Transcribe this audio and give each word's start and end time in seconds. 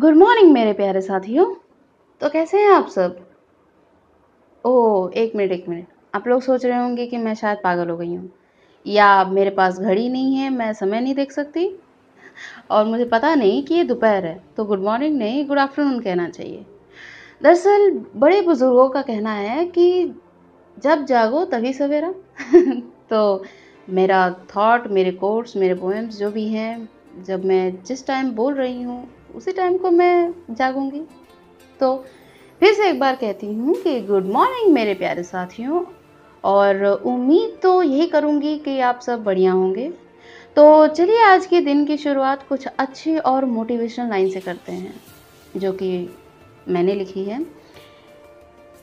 Good 0.00 0.14
morning 0.14 0.52
मेरे 0.52 0.72
प्यारे 0.72 1.00
साथियों। 1.00 1.54
तो 2.20 2.28
कैसे 2.28 2.58
हैं 2.58 2.68
आप 2.68 2.88
सब? 2.88 3.28
ओह 4.64 5.10
एक 5.16 5.36
मिनट 5.36 5.52
एक 5.52 5.68
मिनट। 5.68 5.86
आप 6.14 6.28
लोग 6.28 6.42
सोच 6.42 6.66
रहे 6.66 6.78
होंगे 6.78 7.06
कि 7.06 7.16
मैं 7.16 7.34
शायद 7.34 7.58
पागल 7.64 7.88
हो 7.88 7.96
गई 7.96 8.14
हूँ। 8.14 8.32
या 8.86 9.24
मेरे 9.24 9.50
पास 9.50 9.78
घड़ी 9.78 10.08
नहीं 10.08 10.36
है, 10.36 10.50
मैं 10.50 10.72
समय 10.72 11.00
नहीं 11.00 11.14
देख 11.14 11.32
सकती? 11.32 11.80
और 12.70 12.84
मुझे 12.84 13.04
पता 13.04 13.34
नहीं 13.34 13.64
कि 13.64 13.74
ये 13.74 13.84
दोपहर 13.84 14.26
है 14.26 14.44
तो 14.56 14.64
गुड 14.64 14.80
मॉर्निंग 14.80 15.18
नहीं 15.18 15.48
गुड 15.48 15.58
आफ्टरनून 15.58 16.00
कहना 16.00 16.28
चाहिए। 16.28 16.66
दरअसल, 17.42 18.04
बड़े 18.16 18.42
बुज़ुर्गों 18.42 18.88
का 18.88 19.02
कहना 19.02 19.32
है 19.32 19.66
कि 19.66 20.14
जब 20.78 21.04
जागो, 21.04 21.44
तभी 21.44 21.72
सवेरा। 21.72 22.14
तो 23.10 23.44
मेरा 23.90 24.36
थॉट 24.56 24.86
मेरे 24.86 25.10
कोर्स 25.10 25.56
मेरे 25.56 25.74
पोएम्स 25.74 26.18
जो 26.18 26.30
भी 26.30 26.48
हैं, 26.48 26.88
जब 27.22 27.44
मैं 27.44 27.82
जिस 27.82 28.06
टाइम 28.06 28.30
बोल 28.30 28.54
रही 28.54 28.82
हूँ 28.82 29.19
उसी 29.34 29.52
टाइम 29.52 29.76
को 29.76 29.90
मैं 29.90 30.34
जागूँगी। 30.50 31.02
तो 31.80 31.96
फिर 32.62 32.74
से 32.74 32.88
एक 32.88 32.98
बार 33.00 33.16
कहती 33.16 33.46
हूँ 33.46 33.74
कि 33.74 34.00
गुड 34.00 34.26
मॉर्निंग 34.26 34.72
मेरे 34.74 34.94
प्यारे 34.94 35.22
साथियों, 35.22 35.84
और 36.44 36.84
उम्मीद 36.84 37.58
तो 37.62 37.82
यही 37.82 38.06
करूँगी 38.06 38.56
कि 38.58 38.78
आप 38.80 39.00
सब 39.00 39.24
बढ़िया 39.24 39.52
होंगे। 39.52 39.88
तो 40.56 40.86
चलिए 40.86 41.22
आज 41.22 41.46
के 41.46 41.60
दिन 41.60 41.84
की 41.84 41.96
शुरुआत 41.96 42.46
कुछ 42.48 42.66
अच्छी 42.68 43.16
और 43.18 43.44
मोटिवेशनल 43.44 44.08
लाइन 44.08 44.30
से 44.30 44.40
करते 44.40 44.72
हैं, 44.72 44.94
जो 45.56 45.72
कि 45.72 46.08
मैंने 46.68 46.94
लिखी 46.94 47.24
है। 47.24 47.44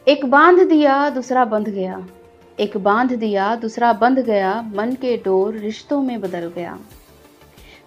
एक 0.07 0.25
बाँध 0.25 0.59
दिया, 0.59 1.09
दूसरा 1.09 1.45
बंध 1.45 1.69
गया। 1.69 2.05
एक 2.59 2.77
बाँध 2.77 3.13
दिया, 3.13 3.55
दूसरा 3.55 3.91
बंध 3.93 4.19
गया, 4.19 4.61
मन 4.75 4.91
के 4.91 5.15
डोर 5.17 5.53
रिश्तों 5.53 6.01
में 6.01 6.19
बदल 6.21 6.47
गया। 6.47 6.77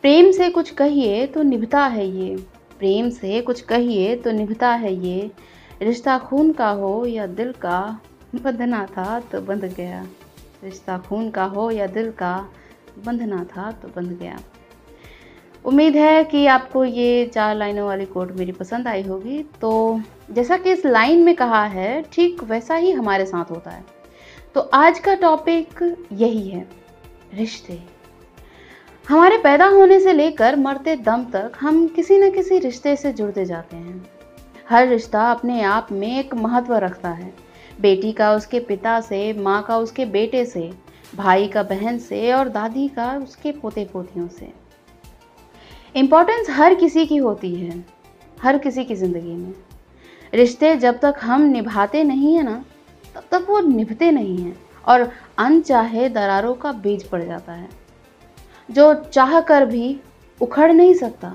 प्रेम 0.02 0.30
से 0.30 0.48
कुछ 0.50 0.70
कहिए 0.70 1.26
तो 1.26 1.42
निभता 1.42 1.84
है 1.86 2.06
ये 2.08 2.36
प्रेम 2.80 3.08
से 3.10 3.40
कुछ 3.40 3.60
कहिए 3.60 4.14
तो 4.16 4.30
निभता 4.30 4.68
है 4.68 4.94
ये। 4.94 5.30
रिश्ता 5.82 6.18
खून 6.18 6.52
का 6.52 6.68
हो 6.70 7.04
या 7.06 7.26
दिल 7.26 7.52
का? 7.52 8.00
बंधना 8.34 8.84
था 8.86 9.18
तो 9.20 9.40
बंध 9.40 9.64
गया। 9.64 10.02
रिश्ता 10.64 10.96
खून 10.98 11.30
का 11.30 11.44
हो 11.44 11.70
या 11.70 11.86
दिल 11.86 12.10
का? 12.10 12.48
बंधना 13.04 13.44
था 13.44 13.70
तो 13.72 13.88
बंध 13.88 14.18
गया। 14.18 14.38
उम्मीद 15.64 15.96
है 15.96 16.24
कि 16.24 16.46
आपको 16.46 16.84
ये 16.84 17.26
चार 17.26 17.54
लाइनों 17.56 17.86
वाली 17.86 18.04
कोट 18.06 18.32
मेरी 18.32 18.52
पसंद 18.52 18.88
आई 18.88 19.02
होगी। 19.02 19.42
तो 19.60 20.00
जैसा 20.30 20.56
कि 20.56 20.72
इस 20.72 20.86
लाइन 20.86 21.24
में 21.24 21.34
कहा 21.34 21.64
है, 21.64 22.02
ठीक 22.02 22.44
वैसा 22.44 22.74
ही 22.74 22.90
हमारे 22.90 23.26
साथ 23.26 23.50
होता 23.50 23.70
है। 23.70 23.84
तो 24.54 24.60
आज 24.60 24.98
का 24.98 25.14
टॉपिक 25.14 25.96
यही 26.12 26.48
है, 26.48 26.66
रिश्ते। 27.34 27.99
हमारे 29.10 29.36
पैदा 29.38 29.66
होने 29.66 29.98
से 30.00 30.12
लेकर 30.12 30.56
मरते 30.56 30.94
दम 30.96 31.24
तक 31.24 31.52
हम 31.60 31.86
किसी 31.86 32.18
न 32.18 32.30
किसी 32.30 32.58
रिश्ते 32.58 32.94
से 32.96 33.12
जुड़ते 33.12 33.44
जाते 33.44 33.76
हैं। 33.76 34.04
हर 34.68 34.86
रिश्ता 34.88 35.22
अपने 35.30 35.62
आप 35.62 35.88
में 35.92 36.18
एक 36.18 36.34
महत्व 36.34 36.74
रखता 36.74 37.08
है। 37.08 37.32
बेटी 37.80 38.12
का 38.12 38.32
उसके 38.34 38.60
पिता 38.60 39.00
से, 39.00 39.32
माँ 39.32 39.62
का 39.62 39.78
उसके 39.78 40.04
बेटे 40.04 40.44
से, 40.44 40.70
भाई 41.16 41.48
का 41.48 41.62
बहन 41.62 41.98
से 41.98 42.32
और 42.32 42.48
दादी 42.48 42.86
का 42.88 43.10
उसके 43.16 43.52
पोते 43.52 43.84
पोतियों 43.84 44.28
से। 44.28 44.52
इम्पोर्टेंस 45.94 46.50
हर 46.50 46.74
किसी 46.74 47.06
की 47.06 47.16
होती 47.16 47.54
है, 47.54 47.84
हर 48.42 48.58
किसी 48.58 48.84
की 48.84 48.94
ज़िंदगी 48.94 49.34
में। 49.34 49.52
रिश्ते 50.32 50.74
जब 50.76 51.00
तक 51.00 51.20
हम 51.22 51.48
निभाते 51.48 52.04
नहीं 52.04 52.34
हैं 52.36 52.44
ना, 52.44 52.64
तब 53.14 53.22
तक 53.30 53.46
वो 53.48 53.60
निभते 53.60 54.10
नहीं 54.10 54.38
हैं 54.38 54.56
और 54.84 55.10
अनचाहे 55.38 56.08
दरारों 56.08 56.54
का 56.54 56.72
बीज 56.72 57.08
पड़ 57.08 57.22
जाता 57.22 57.52
है। 57.52 57.79
जो 58.70 58.94
चाह 58.94 59.40
कर 59.40 59.64
भी 59.66 60.00
उखड़ 60.40 60.72
नहीं 60.72 60.94
सकता। 60.94 61.34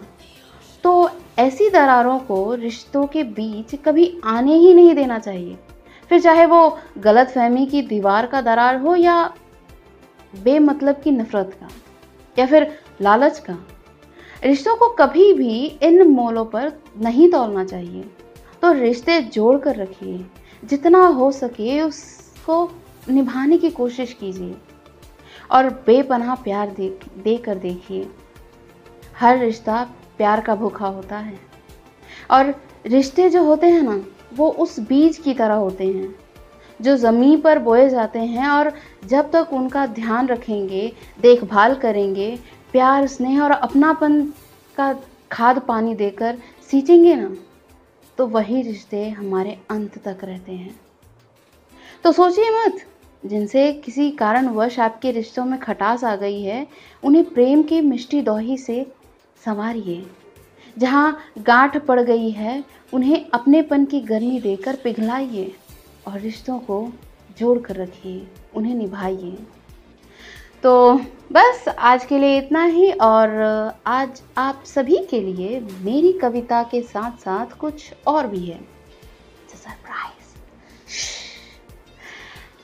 तो 0.84 1.10
ऐसी 1.40 1.70
दरारों 1.70 2.20
को 2.20 2.54
रिश्तों 2.54 3.06
के 3.08 3.24
बीच 3.24 3.76
कभी 3.86 4.22
आने 4.24 4.54
ही 4.54 4.74
नहीं 4.74 4.96
देना 4.96 5.20
चाहिए। 5.20 5.58
फिर 6.10 6.22
चाहे 6.22 6.46
वो 6.46 6.78
गलत 6.98 7.30
फहमी 7.30 7.66
की 7.66 7.82
दीवार 7.82 8.26
का 8.26 8.42
दरार 8.42 8.80
हो 8.80 8.96
या 8.96 9.34
बेमतलब 10.44 11.02
की 11.02 11.12
नफरत 11.12 11.58
का, 11.60 11.68
या 12.40 12.46
फिर 12.46 12.80
लालच 13.02 13.40
का। 13.40 13.58
रिश्तों 14.44 14.76
को 14.76 14.88
कभी 14.90 15.34
भी 15.34 15.66
इन 15.84 16.08
मोलों 16.08 16.46
पर 16.46 16.72
नहीं 17.00 17.32
तोलना 17.32 17.66
चाहिए। 17.66 18.04
तो 18.62 18.72
रिश्ते 18.72 19.22
जोड़ 19.22 19.58
कर 19.58 19.76
रखिए। 19.76 20.26
जितना 20.64 21.08
हो 21.08 21.32
सके 21.32 21.82
उसको 21.82 22.72
निभाने 23.10 23.58
की 23.58 23.70
कोशिश 23.70 24.14
कीजिए। 24.14 24.56
और 25.52 25.70
बेपनाह 25.86 26.36
प्यार 26.36 26.70
दे 26.70 26.90
दे 27.18 27.38
कर 27.38 27.56
देखिए। 27.58 28.08
हर 29.20 29.38
रिश्ता 29.38 29.84
प्यार 30.18 30.42
का 30.42 30.56
भूखा 30.56 30.88
होता 30.88 31.18
है। 31.18 31.40
और 32.32 32.54
रिश्ते 32.86 33.30
जो 33.30 33.44
होते 33.44 33.68
हैं 33.68 33.82
ना, 33.82 34.00
वो 34.34 34.50
उस 34.50 34.80
बीज 34.80 35.18
की 35.18 35.34
तरह 35.34 35.54
होते 35.56 35.88
हैं, 35.88 36.14
जो 36.80 36.96
ज़मीन 36.98 37.40
पर 37.42 37.60
बोए 37.60 37.88
जाते 37.90 38.20
हैं 38.20 38.48
और 38.48 38.72
जब 39.06 39.32
तक 39.32 39.54
उनका 39.54 39.86
ध्यान 39.88 40.28
रखेंगे, 40.28 40.92
देखभाल 41.22 41.76
करेंगे, 41.76 42.38
प्यार, 42.74 43.08
स्नेह 43.08 43.42
और 43.44 43.52
अपनापन 43.52 44.22
का 44.78 44.94
खाद 45.32 45.60
पानी 45.60 45.96
देकर 45.96 46.38
सींचेंगे 46.72 47.16
ना 47.16 47.36
तो 48.18 48.26
वही 48.28 48.62
रिश्ते 48.62 49.10
हमारे 49.10 49.58
अंत 49.70 49.98
तक 49.98 50.24
रहते 50.24 50.52
हैं। 50.52 50.80
तो 52.04 52.12
सोचिए 52.12 52.50
मत 52.52 52.82
जिनसे 53.26 53.74
किसी 53.74 54.12
कारणवश 54.12 54.80
आपके 54.80 55.12
रिश्तों 55.12 55.46
में 55.46 55.60
खटास 55.60 56.04
आ 56.04 56.16
गई 56.16 56.42
है, 56.42 56.68
उन्हें 57.04 57.34
प्रेम 57.34 57.64
की 57.64 57.82
मिष्टी 57.82 58.22
दोही 58.22 58.58
से 58.58 58.92
संवारिए। 59.46 60.06
जहाँ 60.78 61.20
गांठ 61.40 61.78
पड़ 61.78 62.02
गई 62.02 62.30
है, 62.30 62.64
उन्हें 62.94 63.26
अपनेपन 63.34 63.86
की 63.86 64.00
गर्मी 64.00 64.40
देकर 64.40 64.76
पिघलाइए 64.76 65.56
और 66.08 66.20
रिश्तों 66.20 66.60
को 66.60 66.94
जोड़ 67.40 67.60
कर 67.60 67.76
रखिए, 67.76 68.28
उन्हें 68.56 68.76
निभाइए। 68.76 69.38
तो 70.64 70.94
बस, 71.32 71.66
आज 71.80 72.06
के 72.06 72.18
लिए 72.18 72.38
इतना 72.38 72.64
ही 72.64 72.92
और 72.92 73.30
आज 73.88 74.22
आप 74.38 74.64
सभी 74.66 74.98
के 74.98 75.22
लिए 75.22 75.60
मेरी 75.60 76.14
कविता 76.14 76.64
के 76.64 76.82
साथ 76.82 77.12
साथ 77.12 77.58
कुछ 77.58 77.94
और 78.08 78.28
भी 78.28 78.46
है। 78.46 78.76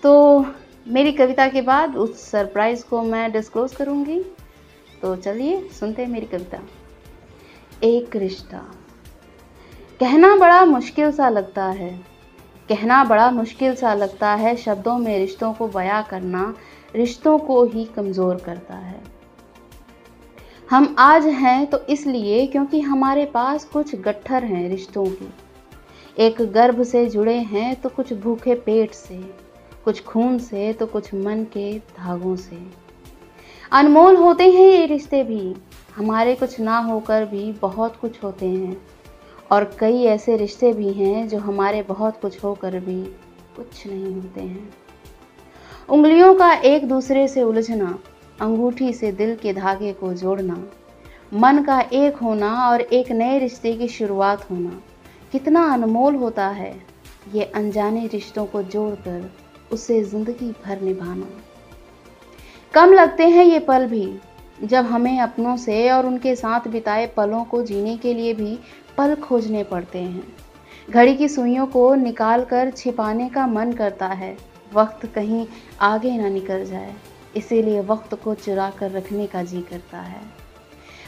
तो 0.03 0.45
मेरी 0.87 1.11
कविता 1.11 1.47
के 1.47 1.61
बाद 1.61 1.95
उस 1.95 2.23
सरप्राइज़ 2.31 2.83
को 2.85 3.01
मैं 3.01 3.31
डिस्क्लोज़ 3.31 3.75
करूँगी। 3.75 4.19
तो 5.01 5.15
चलिए 5.15 5.69
सुनते 5.69 6.01
हैं 6.01 6.09
मेरी 6.09 6.25
कविता। 6.25 6.59
एक 7.83 8.15
रिश्ता। 8.15 8.57
कहना 9.99 10.35
बड़ा 10.35 10.63
मुश्किल 10.65 11.11
सा 11.11 11.29
लगता 11.29 11.65
है। 11.65 11.89
कहना 12.69 13.03
बड़ा 13.03 13.29
मुश्किल 13.31 13.75
सा 13.75 13.93
लगता 13.93 14.33
है 14.33 14.55
शब्दों 14.55 14.97
में 14.97 15.17
रिश्तों 15.19 15.53
को 15.53 15.67
बयां 15.67 16.01
करना, 16.03 16.53
रिश्तों 16.95 17.37
को 17.39 17.63
ही 17.65 17.85
कमज़ोर 17.85 18.35
करता 18.35 18.75
है। 18.75 19.01
हम 20.69 20.95
आज 20.99 21.25
हैं 21.25 21.65
तो 21.65 21.79
इसलिए 21.89 22.45
क्योंकि 22.47 22.79
हमारे 22.79 23.25
पास 23.25 23.65
कुछ 23.65 23.95
गट्ठर 23.95 24.43
हैं 24.43 24.67
रिश्तों 24.69 25.05
के। 25.05 25.29
एक 26.17 26.41
गर्भ 26.41 26.83
से 26.83 27.05
जुड़े 27.05 27.37
हैं 27.37 27.75
तो 27.75 27.89
कुछ 27.89 28.13
भूखे 28.13 28.55
पेट 28.55 28.93
से। 28.93 29.50
कुछ 29.85 30.03
खून 30.03 30.39
से 30.39 30.73
तो 30.73 30.85
कुछ 30.85 31.13
मन 31.13 31.43
के 31.53 31.79
धागों 31.79 32.35
से। 32.35 32.57
अनमोल 33.71 34.15
होते 34.15 34.51
हैं 34.51 34.67
ये 34.67 34.85
रिश्ते 34.85 35.23
भी। 35.23 35.55
हमारे 35.95 36.35
कुछ 36.35 36.59
ना 36.59 36.77
होकर 36.77 37.25
भी 37.25 37.51
बहुत 37.51 37.95
कुछ 37.95 38.23
होते 38.23 38.45
हैं। 38.45 38.81
और 39.51 39.63
कई 39.79 40.03
ऐसे 40.03 40.37
रिश्ते 40.37 40.73
भी 40.73 40.93
हैं 40.93 41.27
जो 41.27 41.37
हमारे 41.37 41.81
बहुत 41.81 42.21
कुछ 42.21 42.43
होकर 42.43 42.79
भी 42.79 43.03
कुछ 43.55 43.87
नहीं 43.87 44.15
होते 44.15 44.41
हैं। 44.41 44.73
उंगलियों 45.89 46.33
का 46.35 46.53
एक 46.53 46.87
दूसरे 46.87 47.27
से 47.27 47.43
उलझना, 47.43 47.99
अंगूठी 48.41 48.93
से 48.93 49.11
दिल 49.11 49.35
के 49.35 49.53
धागे 49.53 49.93
को 49.93 50.13
जोड़ना, 50.13 50.63
मन 51.33 51.63
का 51.63 51.79
एक 51.81 52.15
होना 52.15 52.69
और 52.69 52.81
एक 52.81 53.11
नए 53.11 53.39
रिश्ते 53.39 53.73
की 53.73 53.87
शुरुआत 53.87 54.51
होना। 54.51 54.81
कितना 55.31 55.63
अनमोल 55.73 56.15
होता 56.15 56.47
है 56.47 56.83
ये 57.33 57.43
अनजाने 57.43 58.07
रिश्तों 58.07 58.45
को 58.45 58.63
जोड़कर 58.63 59.31
उसे 59.73 60.01
ज़िंदगी 60.03 60.51
भर 60.65 60.81
निभाना। 60.81 61.27
कम 62.73 62.93
लगते 62.93 63.27
हैं 63.27 63.45
ये 63.45 63.59
पल 63.59 63.85
भी, 63.85 64.07
जब 64.63 64.85
हमें 64.85 65.19
अपनों 65.19 65.55
से 65.57 65.89
और 65.91 66.05
उनके 66.05 66.35
साथ 66.35 66.67
बिताए 66.67 67.07
पलों 67.07 67.43
को 67.43 67.61
जीने 67.61 67.95
के 67.97 68.13
लिए 68.13 68.33
भी 68.33 68.57
पल 68.97 69.15
खोजने 69.15 69.63
पड़ते 69.63 69.99
हैं। 69.99 70.23
घड़ी 70.89 71.15
की 71.15 71.27
सुइयों 71.27 71.65
को 71.67 71.93
निकाल 71.95 72.43
कर 72.45 72.71
छिपाने 72.71 73.29
का 73.29 73.47
मन 73.47 73.71
करता 73.71 74.07
है, 74.07 74.35
वक्त 74.73 75.05
कहीं 75.05 75.45
आगे 75.81 76.17
ना 76.17 76.29
निकल 76.29 76.65
जाए, 76.65 76.93
इसीलिए 77.37 77.81
वक्त 77.81 78.13
को 78.15 78.33
चुरा 78.35 78.69
कर 78.69 78.91
रखने 78.91 79.27
का 79.27 79.43
जी 79.43 79.61
करता 79.61 79.97
है। 79.97 80.21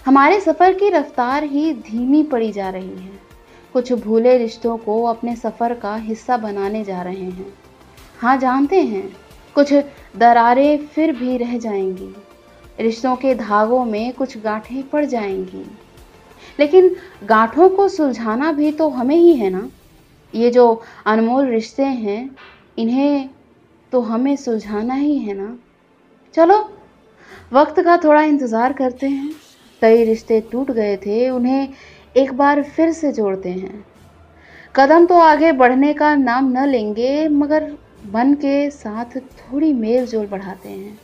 हमारे 0.05 0.39
सफ़र 0.39 0.73
की 0.73 0.89
रफ्तार 0.89 1.43
ही 1.43 1.73
धीमी 1.73 2.23
पड़ी 2.23 2.51
जा 2.51 2.69
रही 2.69 2.97
है। 2.97 3.19
कुछ 3.75 3.91
भूले 3.93 4.37
रिश्तों 4.37 4.77
को 4.77 5.03
अपने 5.03 5.35
सफ़र 5.35 5.73
का 5.73 5.95
हिस्सा 5.95 6.37
बनाने 6.37 6.83
जा 6.83 7.01
रहे 7.01 7.29
हैं। 7.31 7.53
हाँ 8.23 8.37
जानते 8.37 8.81
हैं। 8.81 9.15
कुछ 9.55 9.73
दरारें 10.17 10.85
फिर 10.87 11.11
भी 11.11 11.37
रह 11.37 11.57
जाएँगी। 11.57 12.15
रिश्तों 12.79 13.15
के 13.15 13.35
धागों 13.35 13.85
में 13.85 14.13
कुछ 14.13 14.37
गांठें 14.37 14.83
पड़ 14.83 15.05
जाएँगी। 15.05 15.65
लेकिन 16.59 16.95
गांठों 17.23 17.69
को 17.69 17.87
सुलझाना 17.87 18.51
भी 18.51 18.71
तो 18.71 18.89
हमें 18.89 19.15
ही 19.15 19.33
है 19.33 19.49
ना? 19.49 19.69
ये 20.35 20.49
जो 20.49 20.83
अनमोल 21.05 21.45
रिश्ते 21.45 21.83
हैं, 21.83 22.35
इन्हें 22.77 23.29
तो 23.91 24.01
हमें 24.01 24.35
सुलझाना 24.35 24.93
ही 24.93 25.17
है 25.17 25.33
ना? 25.33 25.57
चलो, 26.33 26.73
वक्त 27.53 27.79
का 27.79 27.97
थोड़ा 27.97 28.21
इंतज़ार 28.21 28.73
करते 28.73 29.07
हैं। 29.07 29.31
कई 29.81 30.03
रिश्ते 30.03 30.41
टूट 30.41 30.71
गए 30.71 30.97
थे, 30.97 31.29
उन्हें 31.29 31.69
एक 32.17 32.33
बार 32.33 32.63
फिर 32.63 32.91
से 32.91 33.11
जोड़ते 33.11 33.49
हैं। 33.49 33.85
कदम 34.75 35.05
तो 35.05 35.15
आगे 35.15 35.51
बढ़ने 35.51 35.93
का 35.93 36.15
नाम 36.15 36.51
न 36.51 36.65
लेंगे, 36.65 37.27
मगर 37.27 37.73
मन 38.05 38.33
के 38.33 38.69
साथ 38.69 39.05
थोड़ी 39.19 39.73
मेल 39.73 40.07
जोल 40.07 40.27
बढ़ाते 40.27 40.69
हैं। 40.69 40.99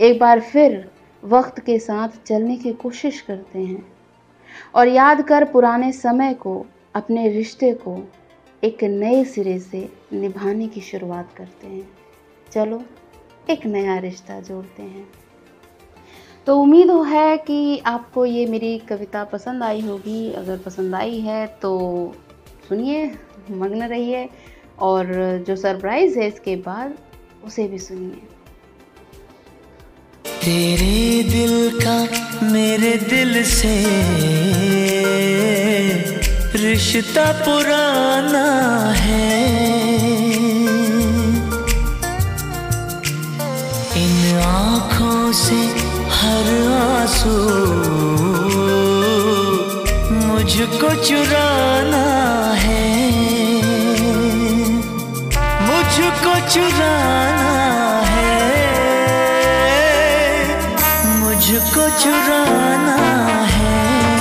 एक 0.00 0.18
बार 0.18 0.40
फिर 0.40 0.90
वक्त 1.24 1.60
के 1.60 1.78
साथ 1.78 2.08
चलने 2.26 2.56
की 2.56 2.72
कोशिश 2.72 3.20
करते 3.20 3.58
हैं। 3.58 3.92
और 4.74 4.88
याद 4.88 5.22
कर 5.22 5.44
पुराने 5.44 5.92
समय 5.92 6.34
को, 6.34 6.66
अपने 6.94 7.28
रिश्ते 7.28 7.72
को 7.74 8.08
एक 8.64 8.84
नए 8.84 9.24
सिरे 9.24 9.58
से 9.58 9.92
निभाने 10.12 10.68
की 10.68 10.80
शुरुआत 10.80 11.34
करते 11.36 11.66
हैं। 11.66 11.90
चलो, 12.52 12.82
एक 13.50 13.66
नया 13.66 13.98
रिश्ता 13.98 14.40
जोड़ते 14.40 14.82
हैं। 14.82 15.08
तो 16.46 16.60
उम्मीद 16.60 16.90
है 16.90 17.38
कि 17.38 17.78
आपको 17.78 18.26
ये 18.26 18.46
मेरी 18.46 18.78
कविता 18.78 19.24
पसंद 19.24 19.62
आई 19.62 19.80
होगी। 19.80 20.32
अगर 20.32 20.58
पसंद 20.58 20.94
आई 20.94 21.18
है 21.18 21.46
तो 21.46 22.12
सुनिए, 22.68 23.18
मग्न 23.50 23.82
रहिए। 23.82 24.28
और 24.78 25.06
जो 25.46 25.56
सरप्राइज़ 25.56 26.18
है 26.18 26.26
इसके 26.28 26.56
बाद 26.56 26.94
उसे 27.44 27.68
भी 27.68 27.78
सुनिए। 27.78 28.28
तेरे 30.44 31.22
दिल 31.30 31.80
का 31.80 31.98
मेरे 32.42 32.96
दिल 33.08 33.42
से 33.44 33.74
रिश्ता 36.56 37.32
पुराना 37.32 38.48
है। 38.92 39.81
चुराना 56.52 57.52
है। 58.08 58.32
मुझको 61.20 61.84
चुराना 61.98 62.41